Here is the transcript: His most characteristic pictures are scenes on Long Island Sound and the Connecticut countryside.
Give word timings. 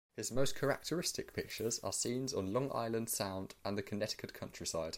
His 0.17 0.31
most 0.31 0.55
characteristic 0.55 1.31
pictures 1.31 1.79
are 1.83 1.93
scenes 1.93 2.33
on 2.33 2.51
Long 2.53 2.71
Island 2.73 3.07
Sound 3.07 3.53
and 3.63 3.77
the 3.77 3.83
Connecticut 3.83 4.33
countryside. 4.33 4.89